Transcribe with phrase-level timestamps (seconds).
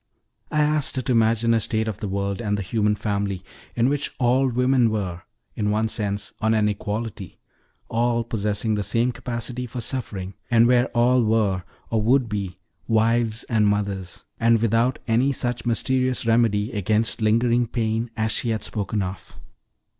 [0.49, 3.43] I asked her to imagine a state of the world and the human family,
[3.75, 5.21] in which all women were,
[5.55, 7.37] in one sense, on an equality
[7.87, 13.43] all possessing the same capacity for suffering; and where all were, or would be, wives
[13.43, 19.03] and mothers, and without any such mysterious remedy against lingering pain as she had spoken
[19.03, 19.37] of.